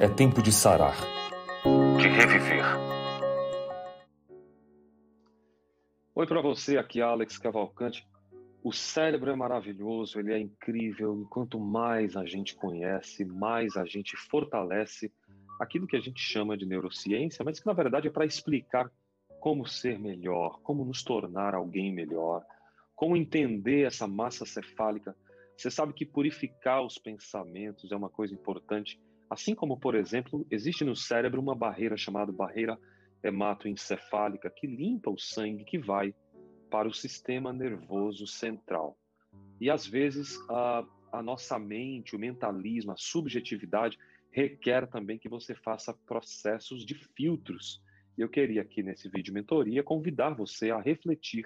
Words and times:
É 0.00 0.06
tempo 0.06 0.42
de 0.42 0.52
sarar, 0.52 0.94
de 1.96 2.08
reviver. 2.08 2.64
Oi 6.14 6.26
para 6.26 6.42
você, 6.42 6.76
aqui 6.76 7.00
é 7.00 7.04
Alex 7.04 7.38
Cavalcante. 7.38 8.06
O 8.62 8.70
cérebro 8.70 9.30
é 9.30 9.36
maravilhoso, 9.36 10.20
ele 10.20 10.34
é 10.34 10.38
incrível. 10.38 11.22
E 11.22 11.24
quanto 11.24 11.58
mais 11.58 12.16
a 12.16 12.26
gente 12.26 12.54
conhece, 12.54 13.24
mais 13.24 13.76
a 13.78 13.86
gente 13.86 14.14
fortalece 14.14 15.10
aquilo 15.58 15.86
que 15.86 15.96
a 15.96 16.00
gente 16.00 16.20
chama 16.20 16.54
de 16.54 16.66
neurociência, 16.66 17.42
mas 17.42 17.58
que 17.58 17.66
na 17.66 17.72
verdade 17.72 18.08
é 18.08 18.10
para 18.10 18.26
explicar 18.26 18.90
como 19.40 19.66
ser 19.66 19.98
melhor, 19.98 20.60
como 20.62 20.84
nos 20.84 21.02
tornar 21.02 21.54
alguém 21.54 21.94
melhor, 21.94 22.44
como 22.94 23.16
entender 23.16 23.86
essa 23.86 24.06
massa 24.06 24.44
cefálica. 24.44 25.16
Você 25.58 25.72
sabe 25.72 25.92
que 25.92 26.06
purificar 26.06 26.84
os 26.84 26.98
pensamentos 26.98 27.90
é 27.90 27.96
uma 27.96 28.08
coisa 28.08 28.32
importante, 28.32 28.96
assim 29.28 29.56
como, 29.56 29.76
por 29.76 29.96
exemplo, 29.96 30.46
existe 30.52 30.84
no 30.84 30.94
cérebro 30.94 31.40
uma 31.40 31.54
barreira 31.54 31.96
chamada 31.96 32.30
barreira 32.30 32.78
hematoencefálica 33.24 34.48
que 34.54 34.68
limpa 34.68 35.10
o 35.10 35.18
sangue 35.18 35.64
que 35.64 35.76
vai 35.76 36.14
para 36.70 36.86
o 36.86 36.94
sistema 36.94 37.52
nervoso 37.52 38.24
central. 38.24 38.96
E 39.60 39.68
às 39.68 39.84
vezes 39.84 40.38
a, 40.48 40.84
a 41.10 41.20
nossa 41.24 41.58
mente, 41.58 42.14
o 42.14 42.20
mentalismo, 42.20 42.92
a 42.92 42.96
subjetividade 42.96 43.98
requer 44.30 44.86
também 44.86 45.18
que 45.18 45.28
você 45.28 45.56
faça 45.56 45.92
processos 46.06 46.86
de 46.86 46.94
filtros. 47.16 47.82
Eu 48.16 48.28
queria 48.28 48.62
aqui 48.62 48.80
nesse 48.80 49.08
vídeo 49.08 49.34
mentoria 49.34 49.82
convidar 49.82 50.34
você 50.34 50.70
a 50.70 50.80
refletir 50.80 51.44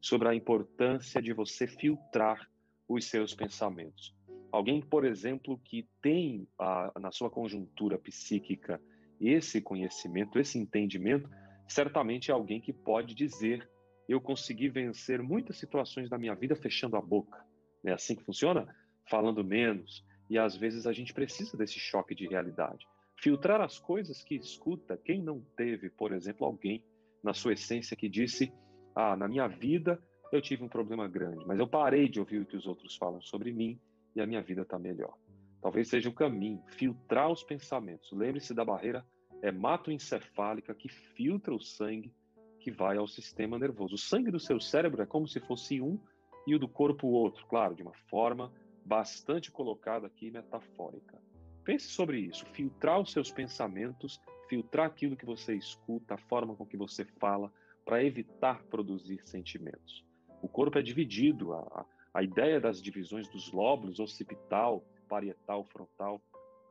sobre 0.00 0.28
a 0.28 0.34
importância 0.34 1.20
de 1.20 1.32
você 1.32 1.66
filtrar 1.66 2.48
os 2.88 3.04
seus 3.04 3.34
pensamentos. 3.34 4.16
Alguém, 4.50 4.80
por 4.80 5.04
exemplo, 5.04 5.60
que 5.62 5.86
tem 6.00 6.48
a, 6.58 6.92
na 6.98 7.12
sua 7.12 7.28
conjuntura 7.28 7.98
psíquica 7.98 8.80
esse 9.20 9.60
conhecimento, 9.60 10.38
esse 10.38 10.58
entendimento, 10.58 11.28
certamente 11.66 12.30
é 12.30 12.34
alguém 12.34 12.60
que 12.60 12.72
pode 12.72 13.14
dizer: 13.14 13.68
eu 14.08 14.20
consegui 14.20 14.68
vencer 14.68 15.22
muitas 15.22 15.58
situações 15.58 16.08
da 16.08 16.16
minha 16.16 16.34
vida 16.34 16.56
fechando 16.56 16.96
a 16.96 17.00
boca. 17.00 17.44
É 17.84 17.92
assim 17.92 18.16
que 18.16 18.24
funciona? 18.24 18.74
Falando 19.10 19.44
menos, 19.44 20.04
e 20.30 20.38
às 20.38 20.56
vezes 20.56 20.86
a 20.86 20.92
gente 20.92 21.12
precisa 21.12 21.56
desse 21.56 21.78
choque 21.78 22.14
de 22.14 22.26
realidade. 22.26 22.86
Filtrar 23.16 23.60
as 23.60 23.78
coisas 23.78 24.22
que 24.22 24.36
escuta, 24.36 24.96
quem 24.96 25.22
não 25.22 25.40
teve, 25.56 25.90
por 25.90 26.12
exemplo, 26.12 26.46
alguém 26.46 26.84
na 27.22 27.34
sua 27.34 27.52
essência 27.52 27.96
que 27.96 28.08
disse: 28.08 28.52
Ah, 28.94 29.16
na 29.16 29.28
minha 29.28 29.46
vida 29.46 30.02
eu 30.30 30.42
tive 30.42 30.62
um 30.62 30.68
problema 30.68 31.08
grande, 31.08 31.44
mas 31.46 31.58
eu 31.58 31.66
parei 31.66 32.08
de 32.08 32.20
ouvir 32.20 32.40
o 32.40 32.46
que 32.46 32.56
os 32.56 32.66
outros 32.66 32.96
falam 32.96 33.20
sobre 33.20 33.52
mim 33.52 33.78
e 34.14 34.20
a 34.20 34.26
minha 34.26 34.42
vida 34.42 34.62
está 34.62 34.78
melhor. 34.78 35.16
Talvez 35.60 35.88
seja 35.88 36.08
o 36.08 36.14
caminho, 36.14 36.62
filtrar 36.68 37.30
os 37.30 37.42
pensamentos. 37.42 38.12
Lembre-se 38.12 38.54
da 38.54 38.64
barreira 38.64 39.04
hematoencefálica 39.42 40.74
que 40.74 40.88
filtra 40.88 41.54
o 41.54 41.60
sangue 41.60 42.12
que 42.60 42.70
vai 42.70 42.96
ao 42.96 43.08
sistema 43.08 43.58
nervoso. 43.58 43.94
O 43.94 43.98
sangue 43.98 44.30
do 44.30 44.40
seu 44.40 44.60
cérebro 44.60 45.02
é 45.02 45.06
como 45.06 45.26
se 45.26 45.40
fosse 45.40 45.80
um 45.80 45.98
e 46.46 46.54
o 46.54 46.58
do 46.58 46.68
corpo 46.68 47.06
o 47.06 47.12
outro, 47.12 47.46
claro, 47.46 47.74
de 47.74 47.82
uma 47.82 47.94
forma 48.08 48.52
bastante 48.84 49.50
colocada 49.50 50.06
aqui 50.06 50.30
metafórica. 50.30 51.20
Pense 51.64 51.88
sobre 51.88 52.20
isso, 52.20 52.46
filtrar 52.46 53.00
os 53.00 53.12
seus 53.12 53.30
pensamentos, 53.30 54.20
filtrar 54.48 54.86
aquilo 54.86 55.16
que 55.16 55.26
você 55.26 55.54
escuta, 55.54 56.14
a 56.14 56.18
forma 56.18 56.56
com 56.56 56.64
que 56.64 56.76
você 56.76 57.04
fala, 57.04 57.52
para 57.84 58.02
evitar 58.02 58.62
produzir 58.64 59.20
sentimentos. 59.26 60.07
O 60.40 60.48
corpo 60.48 60.78
é 60.78 60.82
dividido, 60.82 61.52
a, 61.52 61.86
a 62.14 62.22
ideia 62.22 62.60
das 62.60 62.80
divisões 62.80 63.28
dos 63.28 63.50
lóbulos, 63.52 63.98
occipital, 63.98 64.84
parietal, 65.08 65.64
frontal, 65.64 66.22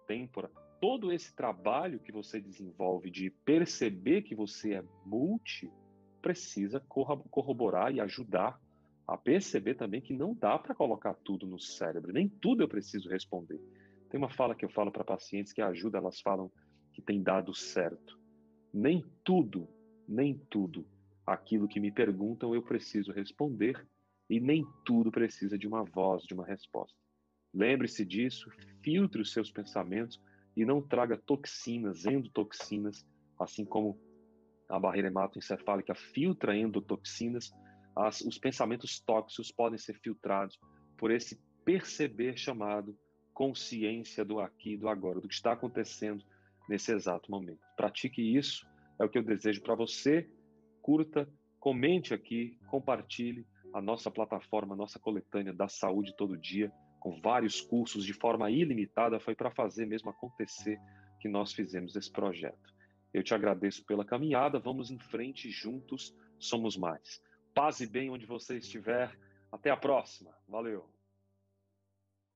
têmpora, 0.08 0.50
todo 0.80 1.12
esse 1.12 1.36
trabalho 1.36 2.00
que 2.00 2.12
você 2.12 2.40
desenvolve 2.40 3.10
de 3.10 3.30
perceber 3.30 4.22
que 4.22 4.36
você 4.36 4.76
é 4.76 4.84
multi, 5.06 5.72
precisa 6.22 6.80
corroborar 6.80 7.94
e 7.94 8.00
ajudar 8.00 8.60
a 9.08 9.17
perceber 9.17 9.76
também 9.76 10.02
que 10.02 10.14
não 10.14 10.33
dá 10.33 10.60
para 10.60 10.76
colocar 10.76 11.14
tudo 11.14 11.48
no 11.48 11.60
cérebro, 11.60 12.11
nem 12.11 12.27
tudo 12.27 12.64
eu 12.64 12.67
preciso 12.67 13.10
responder. 13.10 13.60
Tem 14.10 14.17
uma 14.17 14.30
fala 14.30 14.56
que 14.56 14.66
eu 14.66 14.70
falo 14.70 14.92
para 14.92 15.04
pacientes 15.04 15.54
que 15.54 15.61
ajuda, 15.61 15.98
elas 15.98 16.20
falam 16.20 16.52
que 16.94 17.02
tem 17.02 17.22
dado 17.22 17.54
certo. 17.54 18.20
Nem 18.73 19.04
tudo, 19.23 19.67
nem 20.08 20.38
tudo 20.50 20.86
aquilo 21.27 21.67
que 21.67 21.80
me 21.80 21.92
perguntam 21.92 22.55
eu 22.55 22.64
preciso 22.64 23.11
responder 23.11 23.86
e 24.30 24.39
nem 24.39 24.65
tudo 24.86 25.11
precisa 25.11 25.58
de 25.58 25.67
uma 25.67 25.83
voz, 25.83 26.23
de 26.23 26.33
uma 26.33 26.45
resposta. 26.45 26.98
Lembre-se 27.54 28.05
disso, 28.05 28.49
filtre 28.82 29.21
os 29.21 29.33
seus 29.33 29.52
pensamentos 29.52 30.21
e 30.55 30.65
não 30.65 30.82
traga 30.82 31.17
toxinas, 31.17 32.05
endotoxinas, 32.05 33.05
assim 33.39 33.65
como 33.65 33.99
a 34.70 34.80
barreira 34.80 35.08
hematoencefálica 35.08 35.93
filtra 35.93 36.58
endotoxinas, 36.58 37.52
as, 37.95 38.21
os 38.21 38.38
pensamentos 38.38 38.99
tóxicos 38.99 39.52
podem 39.52 39.77
ser 39.77 39.99
filtrados 39.99 40.59
por 40.98 41.11
esse 41.11 41.39
perceber 41.64 42.38
chamado 42.38 42.98
consciência 43.33 44.26
do 44.26 44.39
aqui 44.39 44.73
e 44.73 44.77
do 44.77 44.88
agora, 44.88 45.21
do 45.21 45.27
que 45.27 45.33
está 45.33 45.54
acontecendo 45.54 46.23
nesse 46.67 46.92
exato 46.92 47.30
momento. 47.30 47.59
Pratique 47.76 48.21
isso, 48.21 48.67
é 48.99 49.05
o 49.05 49.09
que 49.09 49.17
eu 49.17 49.23
desejo 49.23 49.61
para 49.61 49.76
você. 49.76 50.30
Curta, 50.87 51.30
comente 51.59 52.14
aqui, 52.14 52.58
compartilhe 52.67 53.45
a 53.73 53.81
nossa 53.81 54.09
plataforma, 54.09 54.73
a 54.73 54.77
nossa 54.77 54.98
coletânea 54.98 55.52
da 55.52 55.67
saúde 55.67 56.15
todo 56.15 56.37
dia, 56.37 56.71
com 56.98 57.20
vários 57.20 57.59
cursos 57.59 58.05
de 58.05 58.14
forma 58.14 58.49
ilimitada, 58.49 59.20
foi 59.20 59.36
para 59.36 59.52
fazer 59.52 59.86
mesmo 59.86 60.09
acontecer 60.09 60.80
que 61.20 61.27
nós 61.27 61.52
fizemos 61.52 61.93
esse 61.97 62.09
projeto. 62.09 62.73
Eu 63.14 63.21
te 63.21 63.33
agradeço 63.33 63.83
pela 63.83 64.05
caminhada, 64.05 64.59
vamos 64.59 64.89
em 64.89 64.97
frente 64.97 65.52
juntos, 65.52 66.15
somos 66.39 66.77
mais. 66.77 67.21
Paz 67.53 67.81
e 67.81 67.86
bem 67.86 68.09
onde 68.09 68.26
você 68.26 68.55
estiver. 68.58 69.14
Até 69.52 69.70
a 69.70 69.76
próxima. 69.76 70.33
Valeu. 70.47 70.89